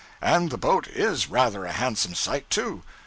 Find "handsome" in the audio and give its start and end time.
1.73-2.15